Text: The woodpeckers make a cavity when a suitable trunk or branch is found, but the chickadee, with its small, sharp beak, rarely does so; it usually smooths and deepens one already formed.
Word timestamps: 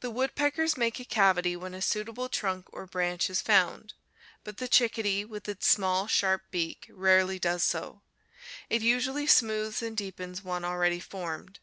The 0.00 0.08
woodpeckers 0.10 0.78
make 0.78 0.98
a 0.98 1.04
cavity 1.04 1.56
when 1.56 1.74
a 1.74 1.82
suitable 1.82 2.30
trunk 2.30 2.68
or 2.72 2.86
branch 2.86 3.28
is 3.28 3.42
found, 3.42 3.92
but 4.44 4.56
the 4.56 4.66
chickadee, 4.66 5.26
with 5.26 5.46
its 5.46 5.66
small, 5.66 6.06
sharp 6.06 6.44
beak, 6.50 6.88
rarely 6.90 7.38
does 7.38 7.62
so; 7.62 8.00
it 8.70 8.80
usually 8.80 9.26
smooths 9.26 9.82
and 9.82 9.94
deepens 9.94 10.42
one 10.42 10.64
already 10.64 11.00
formed. 11.00 11.58